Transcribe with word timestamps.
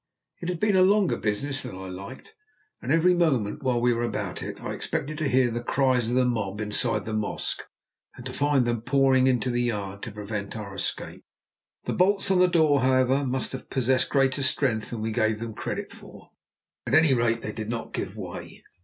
It 0.41 0.49
had 0.49 0.59
been 0.59 0.75
a 0.75 0.81
longer 0.81 1.15
business 1.15 1.61
than 1.61 1.75
I 1.75 1.87
liked, 1.87 2.33
and 2.81 2.91
every 2.91 3.13
moment, 3.13 3.61
while 3.61 3.79
we 3.79 3.93
were 3.93 4.01
about 4.01 4.41
it, 4.41 4.59
I 4.59 4.73
expected 4.73 5.19
to 5.19 5.27
hear 5.27 5.51
the 5.51 5.61
cries 5.61 6.09
of 6.09 6.15
the 6.15 6.25
mob 6.25 6.59
inside 6.59 7.05
the 7.05 7.13
mosque, 7.13 7.61
and 8.15 8.25
to 8.25 8.33
find 8.33 8.65
them 8.65 8.81
pouring 8.81 9.27
into 9.27 9.51
the 9.51 9.61
yard 9.61 10.01
to 10.01 10.11
prevent 10.11 10.57
our 10.57 10.73
escape. 10.73 11.23
The 11.83 11.93
bolts 11.93 12.31
on 12.31 12.39
the 12.39 12.47
door, 12.47 12.81
however, 12.81 13.23
must 13.23 13.51
have 13.51 13.69
possessed 13.69 14.09
greater 14.09 14.41
strength 14.41 14.89
than 14.89 15.01
we 15.01 15.11
gave 15.11 15.37
them 15.39 15.53
credit 15.53 15.91
for. 15.91 16.31
At 16.87 16.95
any 16.95 17.13
rate, 17.13 17.41
they 17.43 17.51
did 17.53 17.69
not 17.69 17.93
give 17.93 18.17
way. 18.17 18.63